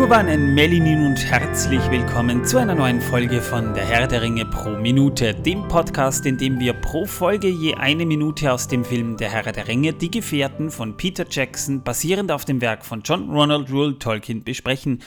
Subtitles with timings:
[0.00, 4.70] Megowanen, Melinin und herzlich willkommen zu einer neuen Folge von Der Herr der Ringe pro
[4.70, 9.30] Minute, dem Podcast, in dem wir pro Folge je eine Minute aus dem Film Der
[9.30, 13.70] Herr der Ringe, Die Gefährten von Peter Jackson, basierend auf dem Werk von John Ronald
[13.70, 15.02] Rule Tolkien, besprechen.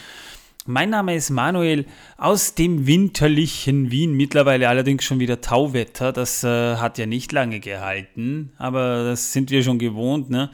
[0.67, 6.13] Mein Name ist Manuel aus dem winterlichen Wien, mittlerweile allerdings schon wieder Tauwetter.
[6.13, 10.29] Das äh, hat ja nicht lange gehalten, aber das sind wir schon gewohnt.
[10.29, 10.51] Ne?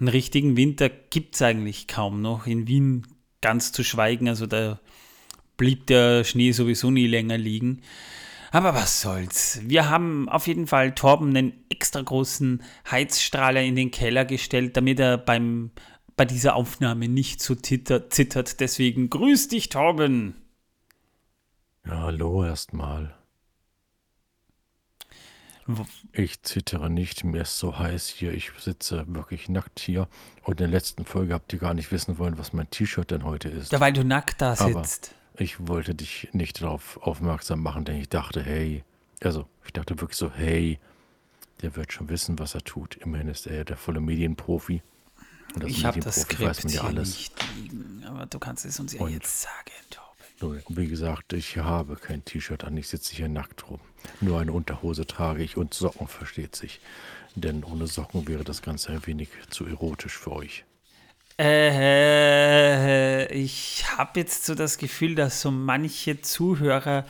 [0.00, 2.48] Einen richtigen Winter gibt es eigentlich kaum noch.
[2.48, 3.06] In Wien
[3.46, 4.80] ganz zu schweigen, also da
[5.56, 7.82] blieb der Schnee sowieso nie länger liegen.
[8.50, 9.60] Aber was soll's.
[9.62, 12.60] Wir haben auf jeden Fall Torben einen extra großen
[12.90, 15.70] Heizstrahler in den Keller gestellt, damit er beim
[16.16, 18.12] bei dieser Aufnahme nicht so zittert.
[18.12, 18.58] zittert.
[18.58, 20.34] Deswegen grüß dich, Torben.
[21.86, 23.14] Ja, hallo erstmal.
[26.12, 28.32] Ich zittere nicht, mir ist so heiß hier.
[28.32, 30.08] Ich sitze wirklich nackt hier.
[30.42, 33.24] Und in der letzten Folge habt ihr gar nicht wissen wollen, was mein T-Shirt denn
[33.24, 33.72] heute ist.
[33.72, 35.14] Ja, weil du nackt da sitzt.
[35.34, 38.84] Aber ich wollte dich nicht darauf aufmerksam machen, denn ich dachte, hey,
[39.22, 40.78] also ich dachte wirklich so, hey,
[41.62, 42.96] der wird schon wissen, was er tut.
[42.96, 44.82] Immerhin ist er ja der volle Medienprofi
[45.64, 49.12] ich habe das Skript ja hier nicht liegen, aber du kannst es uns ja und
[49.12, 49.72] jetzt sagen,
[50.38, 50.62] Torben.
[50.68, 53.80] Wie gesagt, ich habe kein T-Shirt an, ich sitze hier nackt rum.
[54.20, 56.80] Nur eine Unterhose trage ich und Socken versteht sich.
[57.34, 60.64] Denn ohne Socken wäre das Ganze ein wenig zu erotisch für euch.
[61.38, 67.04] Äh, ich habe jetzt so das Gefühl, dass so manche Zuhörer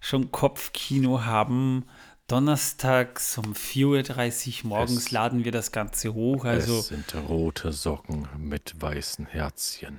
[0.00, 1.84] schon Kopfkino haben
[2.28, 6.44] donnerstags um 4.30 Uhr morgens es, laden wir das Ganze hoch.
[6.44, 9.98] Also es sind rote Socken mit weißen Herzchen.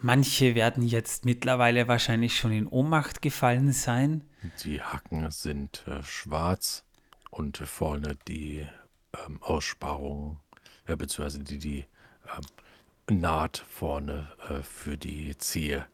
[0.00, 4.22] Manche werden jetzt mittlerweile wahrscheinlich schon in Ohnmacht gefallen sein.
[4.64, 6.84] Die Hacken sind äh, schwarz
[7.30, 8.66] und vorne die
[9.26, 10.38] ähm, Aussparung,
[10.86, 15.86] äh, beziehungsweise die, die äh, Naht vorne äh, für die Zehe,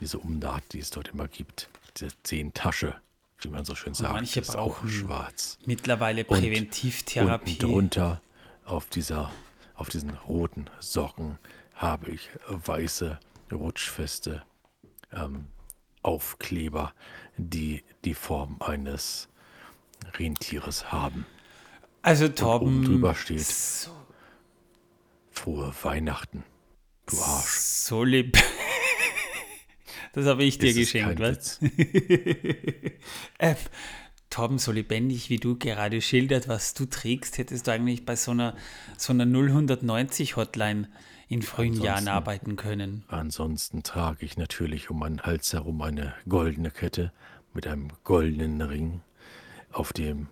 [0.00, 3.00] diese Umnaht, die es dort immer gibt, diese Zehentasche
[3.44, 4.10] wie man so schön sagt.
[4.10, 5.58] Und manche brauchen schwarz.
[5.66, 7.52] Mittlerweile Präventivtherapie.
[7.52, 8.20] Und drunter
[8.64, 9.30] auf dieser,
[9.74, 11.38] auf diesen roten Socken
[11.74, 13.18] habe ich weiße,
[13.52, 14.42] rutschfeste
[15.12, 15.46] ähm,
[16.02, 16.92] Aufkleber,
[17.36, 19.28] die die Form eines
[20.18, 21.26] Rentieres haben.
[22.02, 22.68] Also Torben.
[22.68, 23.90] Und oben drüber steht so,
[25.30, 26.44] Frohe Weihnachten,
[27.06, 27.56] du Arsch.
[27.58, 28.38] So lieb.
[30.12, 31.58] Das habe ich dir das geschenkt, was?
[33.38, 33.56] äh,
[34.30, 38.30] Torben, so lebendig wie du gerade schildert, was du trägst, hättest du eigentlich bei so
[38.30, 38.56] einer,
[38.96, 40.88] so einer 090 Hotline
[41.34, 43.04] in frühen ansonsten, Jahren arbeiten können.
[43.08, 47.12] Ansonsten trage ich natürlich um meinen Hals herum eine goldene Kette
[47.52, 49.00] mit einem goldenen Ring,
[49.72, 50.28] auf dem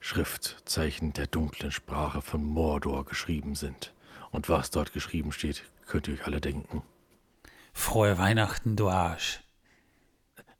[0.00, 3.94] Schriftzeichen der dunklen Sprache von Mordor geschrieben sind.
[4.30, 6.82] Und was dort geschrieben steht, könnt ihr euch alle denken.
[7.72, 9.40] Frohe Weihnachten, du Arsch.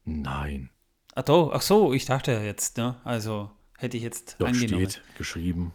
[0.04, 0.70] Nein.
[1.14, 2.98] Ach, so, ach so, ich dachte jetzt, ne?
[3.04, 4.88] Also hätte ich jetzt Dort angenommen.
[4.88, 5.74] steht geschrieben,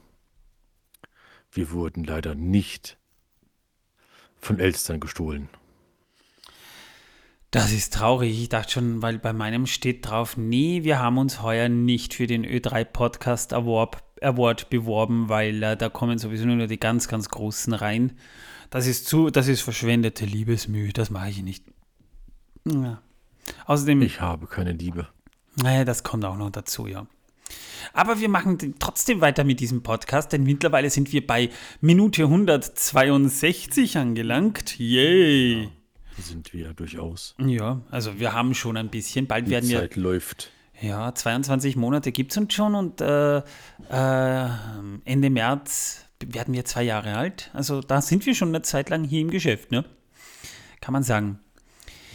[1.52, 2.98] wir wurden leider nicht
[4.40, 5.50] von Elstern gestohlen.
[7.52, 8.42] Das ist traurig.
[8.42, 12.28] Ich dachte schon, weil bei meinem steht drauf, nee, wir haben uns heuer nicht für
[12.28, 17.30] den Ö3 Podcast Award, Award beworben, weil äh, da kommen sowieso nur die ganz, ganz
[17.30, 18.18] Großen rein.
[18.70, 21.64] Das ist zu, das ist verschwendete Liebesmühe, das mache ich nicht.
[22.66, 23.02] Ja.
[23.66, 24.02] Außerdem.
[24.02, 25.08] Ich habe keine Liebe.
[25.56, 27.08] Naja, das kommt auch noch dazu, ja.
[27.94, 31.50] Aber wir machen trotzdem weiter mit diesem Podcast, denn mittlerweile sind wir bei
[31.82, 34.78] Minute 162 angelangt.
[34.80, 35.64] Yay!
[35.64, 35.70] Ja,
[36.24, 37.36] sind wir durchaus.
[37.40, 39.28] Ja, also wir haben schon ein bisschen.
[39.28, 39.80] Bald Die werden wir.
[39.80, 40.52] Zeit läuft.
[40.80, 44.50] Ja, 22 Monate gibt es uns schon und äh, äh,
[45.06, 47.50] Ende März werden wir zwei Jahre alt.
[47.54, 49.86] Also da sind wir schon eine Zeit lang hier im Geschäft, ne?
[50.82, 51.40] Kann man sagen.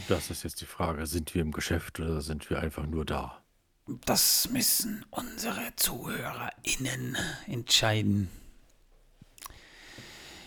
[0.07, 3.42] Das ist jetzt die Frage, sind wir im Geschäft oder sind wir einfach nur da?
[3.85, 8.29] Das müssen unsere ZuhörerInnen entscheiden.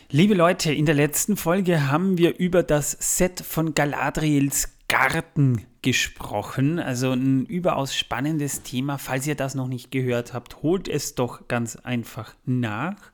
[0.09, 6.79] Liebe Leute, in der letzten Folge haben wir über das Set von Galadriels Garten gesprochen.
[6.79, 8.97] Also ein überaus spannendes Thema.
[8.97, 13.13] Falls ihr das noch nicht gehört habt, holt es doch ganz einfach nach.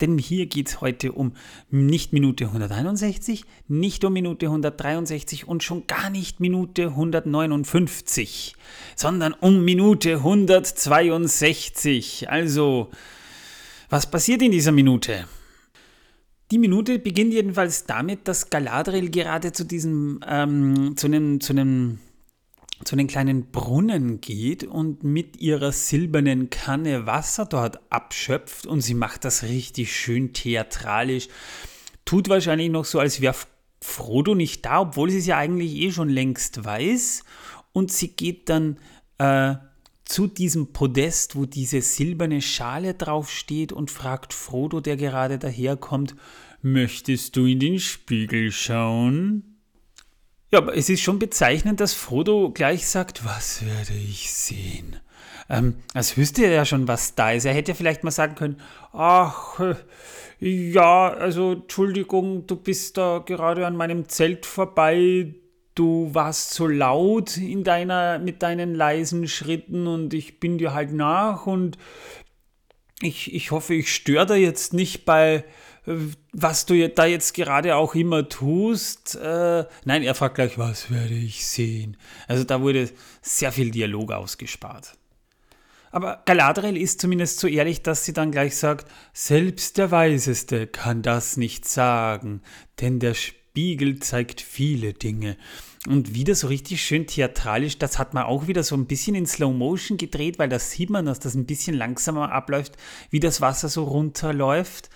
[0.00, 1.32] Denn hier geht es heute um
[1.70, 8.56] nicht Minute 161, nicht um Minute 163 und schon gar nicht Minute 159,
[8.94, 12.28] sondern um Minute 162.
[12.28, 12.90] Also,
[13.88, 15.26] was passiert in dieser Minute?
[16.52, 21.98] Die Minute beginnt jedenfalls damit, dass Galadriel gerade zu diesem, ähm, zu einem, zu einem
[22.84, 28.94] zu den kleinen Brunnen geht und mit ihrer silbernen Kanne Wasser dort abschöpft und sie
[28.94, 31.28] macht das richtig schön theatralisch.
[32.04, 33.34] Tut wahrscheinlich noch so, als wäre
[33.80, 37.24] Frodo nicht da, obwohl sie es ja eigentlich eh schon längst weiß.
[37.72, 38.78] Und sie geht dann
[39.18, 39.54] äh,
[40.04, 46.14] zu diesem Podest, wo diese silberne Schale draufsteht und fragt Frodo, der gerade daherkommt,
[46.62, 49.55] möchtest du in den Spiegel schauen?
[50.56, 54.96] Ja, aber es ist schon bezeichnend, dass Frodo gleich sagt, was werde ich sehen?
[55.50, 57.44] Ähm, als wüsste er ja schon, was da ist.
[57.44, 58.62] Er hätte ja vielleicht mal sagen können,
[58.94, 59.74] ach, äh,
[60.40, 65.34] ja, also Entschuldigung, du bist da gerade an meinem Zelt vorbei,
[65.74, 70.90] du warst so laut in deiner, mit deinen leisen Schritten und ich bin dir halt
[70.90, 71.76] nach und
[73.02, 75.44] ich, ich hoffe, ich störe da jetzt nicht bei,
[76.32, 79.14] was du da jetzt gerade auch immer tust.
[79.14, 81.96] Äh, nein, er fragt gleich, was werde ich sehen?
[82.26, 82.90] Also da wurde
[83.22, 84.94] sehr viel Dialog ausgespart.
[85.92, 91.02] Aber Galadriel ist zumindest so ehrlich, dass sie dann gleich sagt, selbst der Weiseste kann
[91.02, 92.42] das nicht sagen,
[92.80, 95.36] denn der Spiegel zeigt viele Dinge.
[95.86, 99.24] Und wieder so richtig schön theatralisch, das hat man auch wieder so ein bisschen in
[99.24, 102.76] Slow Motion gedreht, weil da sieht man, dass das ein bisschen langsamer abläuft,
[103.10, 104.90] wie das Wasser so runterläuft.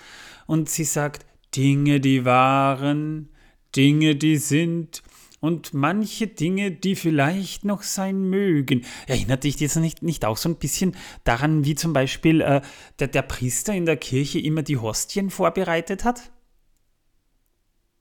[0.50, 1.25] Und sie sagt,
[1.55, 3.29] Dinge, die waren,
[3.76, 5.00] Dinge, die sind,
[5.38, 8.85] und manche Dinge, die vielleicht noch sein mögen.
[9.06, 12.62] Erinnert dich jetzt nicht, nicht auch so ein bisschen daran, wie zum Beispiel äh,
[12.99, 16.32] der, der Priester in der Kirche immer die Hostien vorbereitet hat?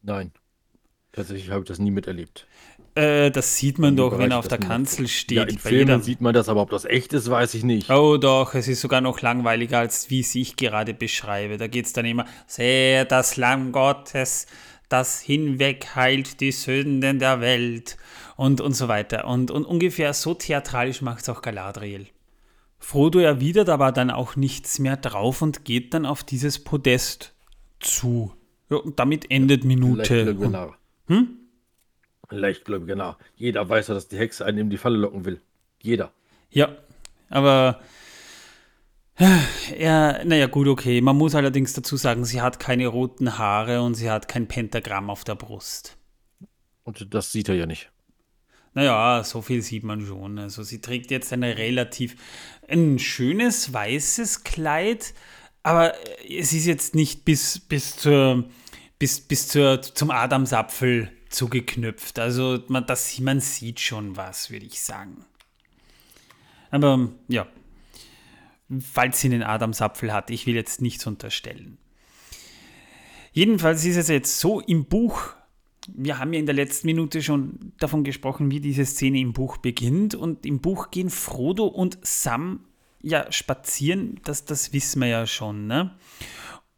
[0.02, 0.31] Nein.
[1.12, 2.48] Tatsächlich habe ich das nie miterlebt.
[2.96, 5.38] Äh, das sieht man doch, wenn er auf der Kanzel steht.
[5.38, 6.00] Ja, in Filmen jeder...
[6.00, 7.90] sieht man das, aber ob das echt ist, weiß ich nicht.
[7.90, 11.58] Oh doch, es ist sogar noch langweiliger, als wie es ich gerade beschreibe.
[11.58, 14.48] Da geht es dann immer, sehe das Lamm Gottes,
[14.88, 17.98] das hinweg heilt die Sünden der Welt
[18.36, 19.26] und, und so weiter.
[19.28, 22.08] Und, und ungefähr so theatralisch macht es auch Galadriel.
[22.80, 27.36] Frodo erwidert aber dann auch nichts mehr drauf und geht dann auf dieses Podest
[27.80, 28.34] zu.
[28.70, 29.98] Ja, und damit endet Minute.
[29.98, 30.79] Leichtgläubiger Narr.
[31.10, 31.38] Hm?
[32.30, 33.18] Leichtgläubiger Narr.
[33.36, 35.42] Jeder weiß ja, dass die Hexe einen in die Falle locken will.
[35.82, 36.12] Jeder.
[36.52, 36.78] Ja,
[37.30, 37.82] aber
[39.78, 41.02] ja, naja, gut, okay.
[41.02, 45.10] Man muss allerdings dazu sagen, sie hat keine roten Haare und sie hat kein Pentagramm
[45.10, 45.98] auf der Brust.
[46.84, 47.92] Und das sieht er ja nicht.
[48.74, 50.40] Naja, so viel sieht man schon.
[50.40, 52.16] Also sie trägt jetzt ein relativ
[52.68, 55.14] ein schönes weißes Kleid,
[55.64, 55.94] aber
[56.28, 58.46] es ist jetzt nicht bis, bis, zur,
[59.00, 62.19] bis, bis zur, zum Adamsapfel zugeknüpft.
[62.19, 65.25] Also man, das, man sieht schon was, würde ich sagen.
[66.72, 67.48] Aber ja,
[68.80, 70.30] falls sie einen Adamsapfel hat.
[70.30, 71.78] Ich will jetzt nichts unterstellen.
[73.31, 75.34] Jedenfalls ist es jetzt so im Buch,
[75.88, 79.57] wir haben ja in der letzten Minute schon davon gesprochen, wie diese Szene im Buch
[79.57, 80.13] beginnt.
[80.13, 82.66] Und im Buch gehen Frodo und Sam
[83.02, 85.68] ja spazieren, das, das wissen wir ja schon.
[85.68, 85.95] Ne?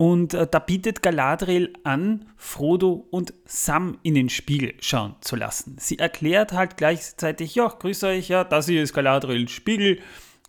[0.02, 5.76] Und äh, da bietet Galadriel an, Frodo und Sam in den Spiegel schauen zu lassen.
[5.80, 10.00] Sie erklärt halt gleichzeitig, ja, grüß euch, ja, das hier ist Galadriels Spiegel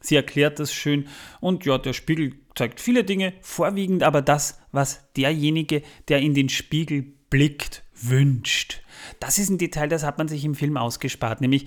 [0.01, 1.07] Sie erklärt das schön
[1.43, 6.49] und ja, der Spiegel zeigt viele Dinge, vorwiegend aber das, was derjenige, der in den
[6.49, 8.81] Spiegel blickt, wünscht.
[9.21, 11.67] Das ist ein Detail, das hat man sich im Film ausgespart, nämlich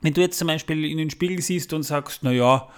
[0.00, 2.68] wenn du jetzt zum Beispiel in den Spiegel siehst und sagst, naja,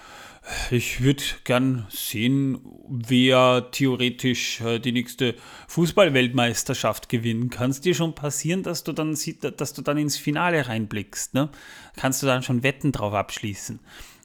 [0.70, 5.34] ich würde gern sehen, wer theoretisch äh, die nächste
[5.68, 7.50] Fußballweltmeisterschaft gewinnen.
[7.50, 9.16] Kann es dir schon passieren, dass du dann,
[9.56, 11.34] dass du dann ins Finale reinblickst?
[11.34, 11.50] Ne?
[11.96, 13.80] Kannst du dann schon Wetten drauf abschließen?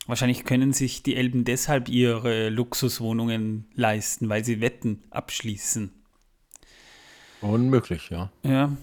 [0.08, 5.92] Wahrscheinlich können sich die Elben deshalb ihre Luxuswohnungen leisten, weil sie Wetten abschließen.
[7.42, 8.32] Unmöglich, ja.
[8.44, 8.76] Ja.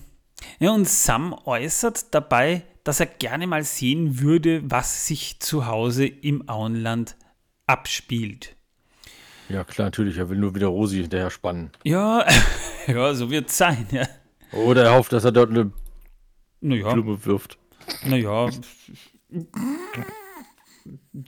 [0.58, 6.06] Ja, und Sam äußert dabei, dass er gerne mal sehen würde, was sich zu Hause
[6.06, 7.16] im Auenland
[7.73, 8.55] abspielt.
[9.49, 10.19] Ja, klar, natürlich.
[10.19, 11.71] Er will nur wieder Rosi hinterher spannen.
[11.85, 12.25] Ja,
[12.87, 14.07] ja so wird es sein, ja.
[14.52, 15.73] Oder er hofft, dass er dort eine
[16.61, 16.93] naja.
[16.93, 17.59] Blume wirft.
[18.05, 18.49] Naja.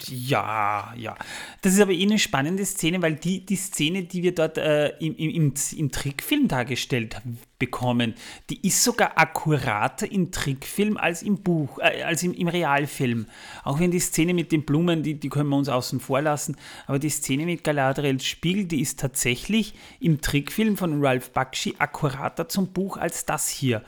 [0.09, 1.15] Ja, ja.
[1.61, 4.89] Das ist aber eh eine spannende Szene, weil die, die Szene, die wir dort äh,
[4.99, 7.21] im, im, im Trickfilm dargestellt
[7.59, 8.15] bekommen,
[8.51, 13.27] die ist sogar akkurater im Trickfilm als im Buch, äh, als im, im Realfilm.
[13.63, 16.57] Auch wenn die Szene mit den Blumen, die, die können wir uns außen vor lassen,
[16.87, 22.49] aber die Szene mit Galadriels Spiegel, die ist tatsächlich im Trickfilm von Ralph Bakshi akkurater
[22.49, 23.83] zum Buch als das hier.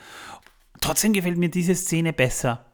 [0.80, 2.66] Trotzdem gefällt mir diese Szene besser.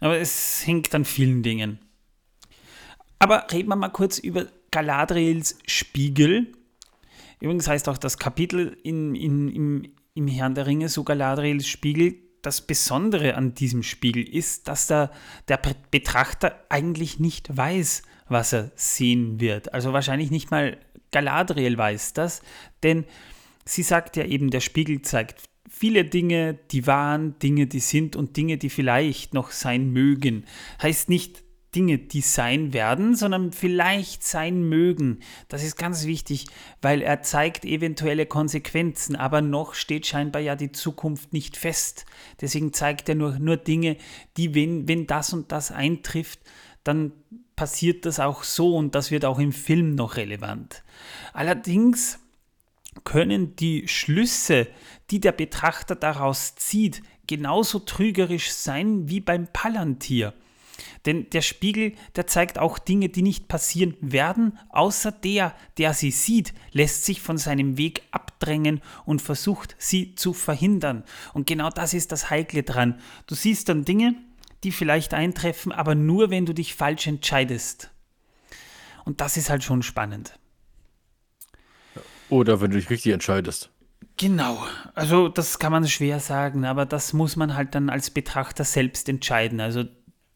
[0.00, 1.78] Aber es hängt an vielen Dingen.
[3.18, 6.52] Aber reden wir mal kurz über Galadriels Spiegel.
[7.40, 12.16] Übrigens heißt auch das Kapitel in, in, im, im Herrn der Ringe so Galadriels Spiegel.
[12.42, 15.10] Das Besondere an diesem Spiegel ist, dass der,
[15.48, 15.60] der
[15.90, 19.72] Betrachter eigentlich nicht weiß, was er sehen wird.
[19.74, 20.78] Also wahrscheinlich nicht mal
[21.10, 22.42] Galadriel weiß das,
[22.82, 23.04] denn
[23.64, 28.36] sie sagt ja eben, der Spiegel zeigt viele Dinge, die waren, Dinge, die sind und
[28.36, 30.44] Dinge, die vielleicht noch sein mögen.
[30.82, 31.42] Heißt nicht
[31.74, 35.20] Dinge, die sein werden, sondern vielleicht sein mögen.
[35.48, 36.46] Das ist ganz wichtig,
[36.80, 42.06] weil er zeigt eventuelle Konsequenzen, aber noch steht scheinbar ja die Zukunft nicht fest.
[42.40, 43.98] Deswegen zeigt er nur, nur Dinge,
[44.38, 46.40] die, wenn, wenn das und das eintrifft,
[46.82, 47.12] dann
[47.56, 50.82] passiert das auch so und das wird auch im Film noch relevant.
[51.34, 52.18] Allerdings
[53.04, 54.68] können die Schlüsse,
[55.10, 60.32] die der Betrachter daraus zieht, genauso trügerisch sein wie beim Palantir.
[61.06, 66.10] Denn der Spiegel, der zeigt auch Dinge, die nicht passieren werden, außer der, der sie
[66.10, 71.04] sieht, lässt sich von seinem Weg abdrängen und versucht, sie zu verhindern.
[71.32, 73.00] Und genau das ist das Heikle dran.
[73.26, 74.16] Du siehst dann Dinge,
[74.64, 77.90] die vielleicht eintreffen, aber nur, wenn du dich falsch entscheidest.
[79.04, 80.38] Und das ist halt schon spannend.
[82.28, 83.70] Oder wenn du dich richtig entscheidest.
[84.18, 84.64] Genau,
[84.94, 89.08] also das kann man schwer sagen, aber das muss man halt dann als Betrachter selbst
[89.08, 89.60] entscheiden.
[89.60, 89.84] Also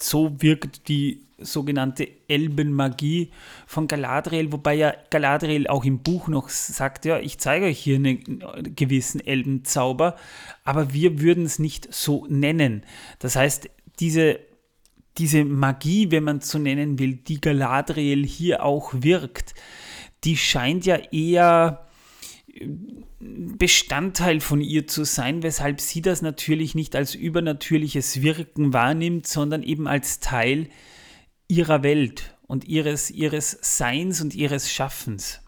[0.00, 3.30] so wirkt die sogenannte Elbenmagie
[3.66, 7.96] von Galadriel, wobei ja Galadriel auch im Buch noch sagt, ja, ich zeige euch hier
[7.96, 10.16] einen gewissen Elbenzauber,
[10.64, 12.82] aber wir würden es nicht so nennen.
[13.18, 14.40] Das heißt, diese,
[15.16, 19.54] diese Magie, wenn man es so nennen will, die Galadriel hier auch wirkt,
[20.24, 21.86] die scheint ja eher
[23.20, 29.62] Bestandteil von ihr zu sein, weshalb sie das natürlich nicht als übernatürliches Wirken wahrnimmt, sondern
[29.62, 30.68] eben als Teil
[31.48, 35.40] ihrer Welt und ihres, ihres Seins und ihres Schaffens.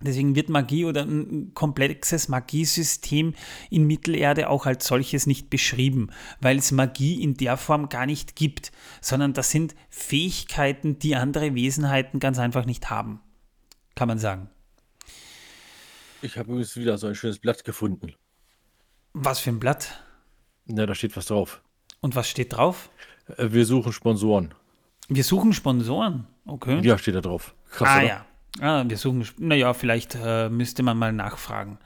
[0.00, 3.34] Deswegen wird Magie oder ein komplexes Magiesystem
[3.70, 8.34] in Mittelerde auch als solches nicht beschrieben, weil es Magie in der Form gar nicht
[8.34, 13.20] gibt, sondern das sind Fähigkeiten, die andere Wesenheiten ganz einfach nicht haben.
[13.94, 14.48] Kann man sagen.
[16.22, 18.14] Ich habe übrigens wieder so ein schönes Blatt gefunden.
[19.12, 20.02] Was für ein Blatt?
[20.66, 21.60] Na, da steht was drauf.
[22.00, 22.90] Und was steht drauf?
[23.36, 24.54] Äh, wir suchen Sponsoren.
[25.08, 26.26] Wir suchen Sponsoren?
[26.46, 26.80] Okay.
[26.82, 27.54] Ja, steht da drauf.
[27.70, 28.06] Krass, ah oder?
[28.06, 28.26] ja.
[28.60, 31.78] Ah, wir suchen, naja, vielleicht äh, müsste man mal nachfragen.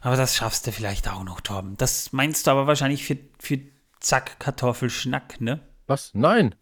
[0.00, 1.76] Aber das schaffst du vielleicht auch noch, Torben.
[1.76, 3.60] Das meinst du aber wahrscheinlich für, für
[4.00, 5.60] Zack Kartoffelschnack, ne?
[5.86, 6.10] Was?
[6.14, 6.54] Nein.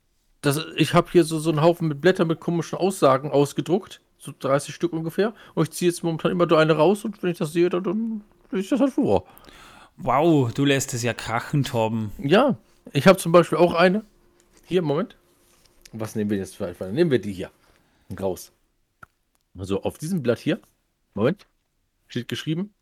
[0.42, 4.32] Das, ich habe hier so, so einen Haufen mit Blättern mit komischen Aussagen ausgedruckt so
[4.38, 5.34] 30 Stück ungefähr.
[5.54, 8.24] Und ich ziehe jetzt momentan immer eine raus und wenn ich das sehe, dann, dann
[8.50, 9.26] lese ich das halt vor.
[9.96, 12.12] Wow, du lässt es ja krachen, Torben.
[12.18, 12.58] Ja,
[12.92, 14.04] ich habe zum Beispiel auch eine.
[14.64, 15.16] Hier, Moment.
[15.92, 16.90] Was nehmen wir jetzt für einfach?
[16.90, 17.50] Nehmen wir die hier.
[18.18, 18.52] Raus.
[19.58, 20.60] Also auf diesem Blatt hier,
[21.14, 21.46] Moment,
[22.06, 22.72] steht geschrieben.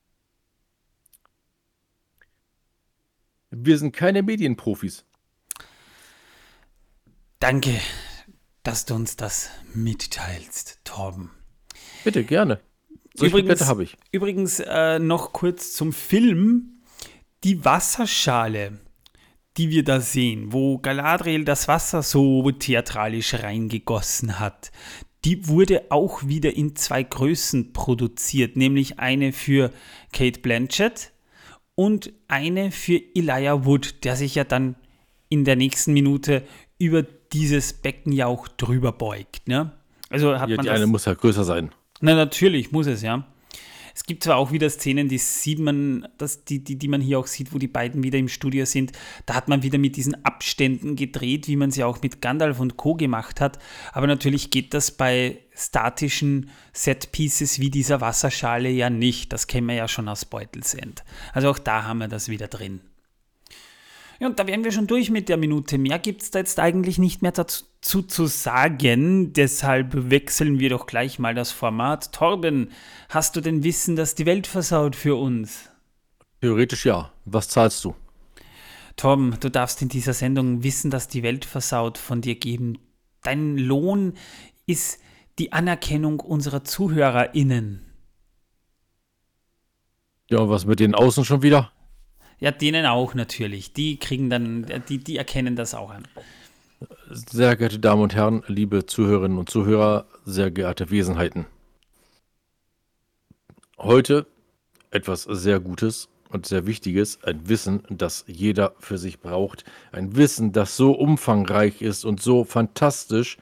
[3.50, 5.04] Wir sind keine Medienprofis.
[7.40, 7.80] Danke,
[8.62, 11.30] dass du uns das mitteilst, Torben.
[12.04, 12.60] Bitte, gerne.
[13.14, 13.96] Solche übrigens habe ich.
[14.12, 16.80] Übrigens äh, noch kurz zum Film.
[17.44, 18.80] Die Wasserschale,
[19.56, 24.70] die wir da sehen, wo Galadriel das Wasser so theatralisch reingegossen hat,
[25.24, 29.72] die wurde auch wieder in zwei Größen produziert, nämlich eine für
[30.12, 31.12] Kate Blanchett
[31.74, 34.76] und eine für Elijah Wood, der sich ja dann
[35.28, 36.44] in der nächsten Minute
[36.78, 39.46] über dieses Becken ja auch drüber beugt.
[39.48, 39.72] Ne?
[40.10, 41.70] Also hat ja, man die das, eine muss ja größer sein.
[42.00, 43.26] Na, natürlich muss es, ja.
[43.98, 47.18] Es gibt zwar auch wieder Szenen, die sieht man, dass die, die, die man hier
[47.18, 48.92] auch sieht, wo die beiden wieder im Studio sind.
[49.26, 52.76] Da hat man wieder mit diesen Abständen gedreht, wie man sie auch mit Gandalf und
[52.76, 52.94] Co.
[52.94, 53.58] gemacht hat.
[53.92, 59.32] Aber natürlich geht das bei statischen Setpieces wie dieser Wasserschale ja nicht.
[59.32, 61.02] Das kennen wir ja schon aus Beutelsend.
[61.32, 62.80] Also auch da haben wir das wieder drin.
[64.20, 65.78] Ja, und da wären wir schon durch mit der Minute.
[65.78, 69.32] Mehr gibt es da jetzt eigentlich nicht mehr dazu zu sagen.
[69.32, 72.12] Deshalb wechseln wir doch gleich mal das Format.
[72.12, 72.72] Torben,
[73.08, 75.70] hast du denn Wissen, dass die Welt versaut für uns?
[76.40, 77.12] Theoretisch ja.
[77.26, 77.94] Was zahlst du?
[78.96, 82.78] Torben, du darfst in dieser Sendung Wissen, dass die Welt versaut von dir geben.
[83.22, 84.14] Dein Lohn
[84.66, 85.00] ist
[85.38, 87.84] die Anerkennung unserer ZuhörerInnen.
[90.28, 91.70] Ja, und was mit den Außen schon wieder?
[92.40, 93.72] Ja, denen auch natürlich.
[93.72, 96.06] Die kriegen dann, die, die erkennen das auch an.
[97.10, 101.46] Sehr geehrte Damen und Herren, liebe Zuhörerinnen und Zuhörer, sehr geehrte Wesenheiten.
[103.78, 104.26] Heute
[104.90, 109.64] etwas sehr Gutes und sehr Wichtiges, ein Wissen, das jeder für sich braucht.
[109.92, 113.38] Ein Wissen, das so umfangreich ist und so fantastisch,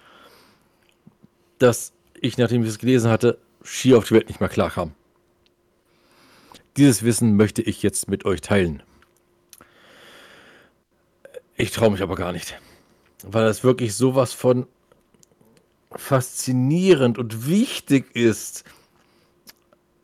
[1.58, 4.94] dass ich, nachdem ich es gelesen hatte, schier auf die Welt nicht mehr klar kam.
[6.76, 8.82] Dieses Wissen möchte ich jetzt mit euch teilen.
[11.56, 12.58] Ich traue mich aber gar nicht.
[13.24, 14.66] Weil das wirklich sowas von
[15.92, 18.64] faszinierend und wichtig ist.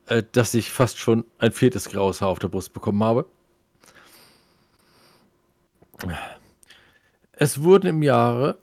[0.06, 3.26] äh, dass ich fast schon ein viertes graues Haar auf der Brust bekommen habe.
[7.32, 8.58] Es wurden im Jahre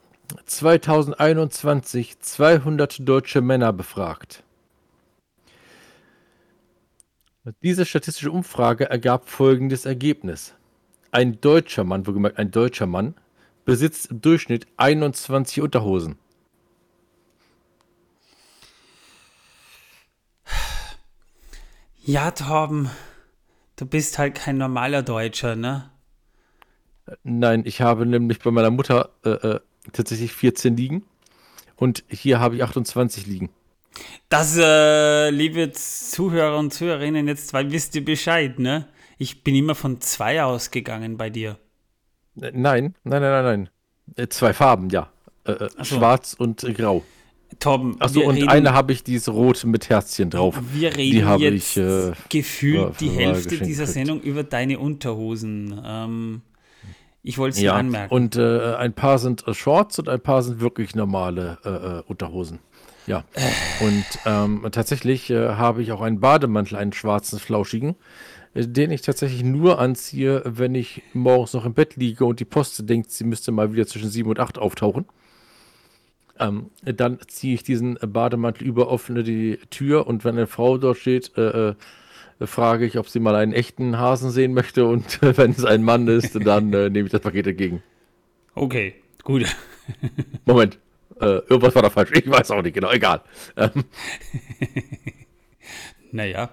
[0.45, 4.43] 2021 200 deutsche Männer befragt.
[7.61, 10.55] Diese statistische Umfrage ergab folgendes Ergebnis.
[11.11, 13.15] Ein deutscher Mann, wohlgemerkt ein deutscher Mann,
[13.65, 16.17] besitzt im Durchschnitt 21 Unterhosen.
[22.03, 22.89] Ja, Torben,
[23.75, 25.91] du bist halt kein normaler Deutscher, ne?
[27.23, 29.59] Nein, ich habe nämlich bei meiner Mutter äh, äh,
[29.93, 31.05] tatsächlich 14 liegen
[31.75, 33.49] und hier habe ich 28 liegen.
[34.29, 38.87] Das, äh, liebe Zuhörer und Zuhörerinnen, jetzt weil wisst ihr Bescheid, ne?
[39.17, 41.57] Ich bin immer von zwei ausgegangen bei dir.
[42.39, 43.69] Äh, Nein, nein, nein, nein, nein.
[44.15, 45.09] Äh, Zwei Farben, ja.
[45.45, 45.83] Äh, äh, so.
[45.83, 47.03] Schwarz und äh, grau.
[47.59, 50.55] Torben, Achso, und reden, eine habe ich, die ist rot mit Herzchen drauf.
[50.71, 53.87] wir Die reden habe jetzt ich, äh, gefühlt die Hälfte dieser gekriegt.
[53.93, 55.81] Sendung über deine Unterhosen.
[55.83, 56.41] Ähm,
[57.23, 58.13] ich wollte es Ja, anmerken.
[58.13, 62.03] und äh, ein paar sind äh, Shorts und ein paar sind wirklich normale äh, äh,
[62.07, 62.59] Unterhosen.
[63.09, 63.23] Ja.
[63.79, 67.95] Und ähm, tatsächlich äh, habe ich auch einen Bademantel, einen schwarzen, flauschigen,
[68.53, 72.45] äh, den ich tatsächlich nur anziehe, wenn ich morgens noch im Bett liege und die
[72.45, 75.05] Post denkt, sie müsste mal wieder zwischen sieben und acht auftauchen.
[76.37, 80.97] Ähm, dann ziehe ich diesen Bademantel über, öffne die Tür und wenn eine Frau dort
[80.97, 81.75] steht, äh, äh,
[82.41, 86.07] frage ich, ob sie mal einen echten Hasen sehen möchte und wenn es ein Mann
[86.07, 87.81] ist, dann äh, nehme ich das Paket entgegen.
[88.53, 89.47] okay, gut.
[90.45, 90.77] Moment,
[91.19, 92.11] äh, irgendwas war da falsch.
[92.13, 93.21] Ich weiß auch nicht genau, egal.
[93.57, 93.71] Ähm,
[96.11, 96.49] Naja,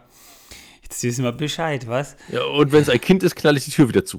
[0.83, 2.17] jetzt wissen wir Bescheid, was?
[2.31, 4.19] ja, und wenn es ein Kind ist, knall ich die Tür wieder zu.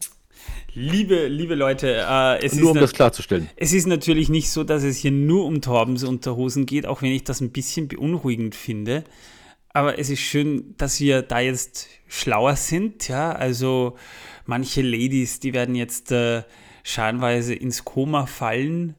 [0.73, 3.49] Liebe, liebe Leute, äh, es, Nur ist um das klarzustellen.
[3.55, 7.11] es ist natürlich nicht so, dass es hier nur um Torbens Unterhosen geht, auch wenn
[7.11, 9.03] ich das ein bisschen beunruhigend finde.
[9.69, 13.31] Aber es ist schön, dass wir da jetzt schlauer sind, ja.
[13.31, 13.95] Also
[14.45, 16.43] manche Ladies, die werden jetzt äh,
[16.83, 18.95] scharenweise ins Koma fallen.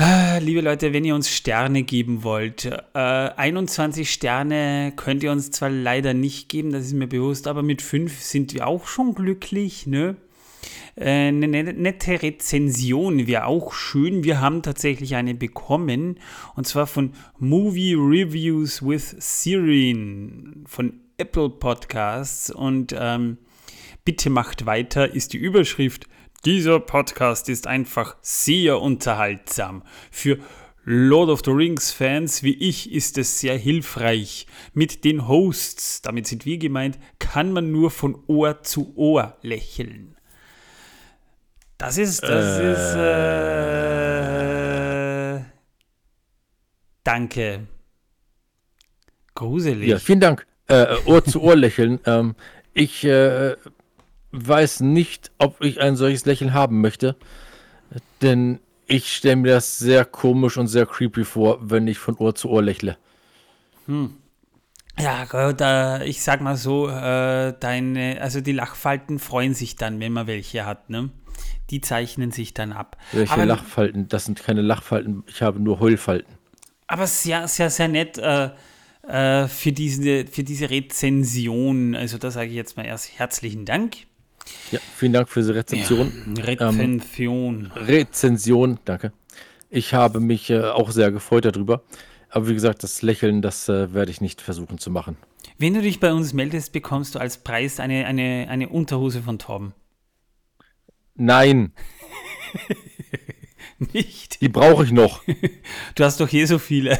[0.00, 5.50] Ah, Liebe Leute, wenn ihr uns Sterne geben wollt, äh, 21 Sterne könnt ihr uns
[5.50, 9.14] zwar leider nicht geben, das ist mir bewusst, aber mit 5 sind wir auch schon
[9.16, 10.14] glücklich, ne?
[10.94, 14.22] Äh, Eine ne- nette Rezension wäre auch schön.
[14.22, 16.20] Wir haben tatsächlich eine bekommen
[16.54, 23.38] und zwar von Movie Reviews with Sirin von Apple Podcasts und ähm,
[24.04, 26.06] Bitte macht weiter ist die Überschrift.
[26.44, 29.82] Dieser Podcast ist einfach sehr unterhaltsam.
[30.12, 30.38] Für
[30.84, 34.46] Lord of the Rings Fans wie ich ist es sehr hilfreich.
[34.72, 40.14] Mit den Hosts, damit sind wir gemeint, kann man nur von Ohr zu Ohr lächeln.
[41.76, 43.10] Das ist, das ist, äh,
[47.02, 47.66] danke.
[49.34, 49.88] Gruselig.
[49.88, 50.46] Ja, vielen Dank.
[50.68, 51.98] Äh, Ohr zu Ohr lächeln.
[52.06, 52.36] Ähm,
[52.74, 53.56] ich äh,
[54.32, 57.16] weiß nicht, ob ich ein solches Lächeln haben möchte,
[58.22, 62.34] denn ich stelle mir das sehr komisch und sehr creepy vor, wenn ich von Ohr
[62.34, 62.96] zu Ohr lächle.
[64.98, 70.00] Ja, Gott, äh, ich sag mal so, äh, deine, also die Lachfalten freuen sich dann,
[70.00, 71.10] wenn man welche hat, ne?
[71.70, 72.96] Die zeichnen sich dann ab.
[73.12, 74.08] Welche aber, Lachfalten?
[74.08, 76.32] Das sind keine Lachfalten, ich habe nur Heulfalten.
[76.86, 78.50] aber sehr, sehr, sehr nett äh,
[79.06, 81.94] äh, für, diese, für diese Rezension.
[81.94, 84.07] Also da sage ich jetzt mal erst herzlichen Dank.
[84.70, 86.12] Ja, vielen Dank für diese Rezension.
[86.38, 87.72] Rezension.
[87.74, 89.12] Rezension, danke.
[89.70, 91.82] Ich habe mich äh, auch sehr gefreut darüber.
[92.30, 95.16] Aber wie gesagt, das Lächeln, das äh, werde ich nicht versuchen zu machen.
[95.56, 99.38] Wenn du dich bei uns meldest, bekommst du als Preis eine, eine, eine Unterhose von
[99.38, 99.72] Torben.
[101.14, 101.72] Nein,
[103.92, 104.40] Nicht?
[104.40, 105.22] die brauche ich noch.
[105.94, 106.98] Du hast doch hier so viele.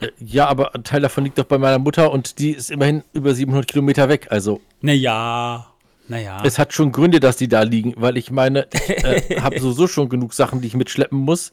[0.00, 3.02] Äh, Ja, aber ein Teil davon liegt doch bei meiner Mutter und die ist immerhin
[3.12, 4.28] über 700 Kilometer weg.
[4.30, 5.72] Also Naja,
[6.08, 6.42] naja.
[6.44, 9.86] es hat schon Gründe, dass die da liegen, weil ich meine, ich äh, habe sowieso
[9.86, 11.52] schon genug Sachen, die ich mitschleppen muss.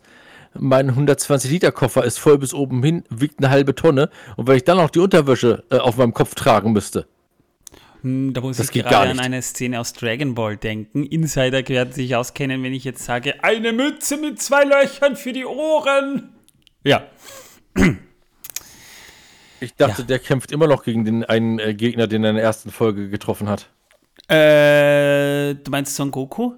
[0.58, 4.10] Mein 120-Liter-Koffer ist voll bis oben hin, wiegt eine halbe Tonne.
[4.38, 7.08] Und wenn ich dann noch die Unterwäsche äh, auf meinem Kopf tragen müsste,
[8.02, 11.04] Hm, Da muss Das ich gerade an eine Szene aus Dragon Ball denken.
[11.06, 15.44] Insider werden sich auskennen, wenn ich jetzt sage, eine Mütze mit zwei Löchern für die
[15.46, 16.30] Ohren.
[16.84, 17.04] Ja.
[19.60, 20.08] ich dachte, Ja.
[20.08, 23.10] der kämpft immer noch gegen den einen äh, Gegner, den er in der ersten Folge
[23.10, 23.70] getroffen hat.
[24.28, 26.54] Äh, du meinst Son Goku?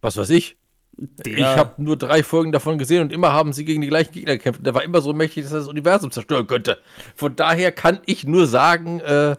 [0.00, 0.56] Was weiß ich?
[0.96, 4.12] Der, Ich habe nur drei Folgen davon gesehen und immer haben sie gegen die gleichen
[4.12, 4.64] Gegner gekämpft.
[4.66, 6.78] Der war immer so mächtig, dass er das Universum zerstören könnte.
[7.14, 9.36] Von daher kann ich nur sagen, äh,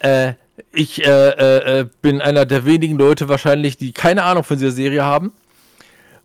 [0.00, 0.34] äh,
[0.72, 4.72] ich äh, äh, äh, bin einer der wenigen Leute wahrscheinlich, die keine Ahnung von dieser
[4.72, 5.32] Serie haben.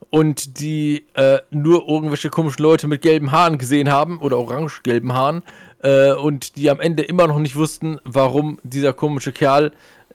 [0.09, 5.43] und die äh, nur irgendwelche komischen Leute mit gelben Haaren gesehen haben oder orange-gelben Haaren
[5.83, 9.71] äh, und die am Ende immer noch nicht wussten, warum dieser komische Kerl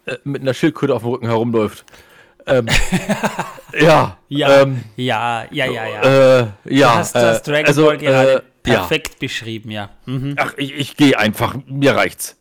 [0.06, 1.84] äh, mit einer Schildkröte auf dem Rücken herumläuft.
[2.46, 2.66] Ähm,
[3.80, 6.02] ja, Ja, ähm, ja, ja, ja, ja.
[6.02, 8.78] Äh, ja, du hast das äh, Dragon also, Ball gerade äh, ja.
[8.78, 9.90] perfekt beschrieben, ja.
[10.06, 10.34] Mhm.
[10.38, 12.36] Ach, ich, ich gehe einfach, mir reicht's.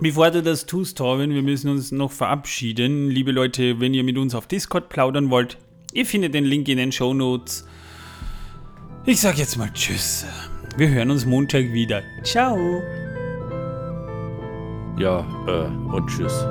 [0.00, 3.10] Bevor du das tust, Torben, wir müssen uns noch verabschieden.
[3.10, 5.56] Liebe Leute, wenn ihr mit uns auf Discord plaudern wollt,
[5.92, 7.66] ihr findet den Link in den Show Notes.
[9.06, 10.26] Ich sag jetzt mal Tschüss.
[10.76, 12.02] Wir hören uns Montag wieder.
[12.24, 12.82] Ciao.
[14.98, 16.44] Ja, äh, und tschüss.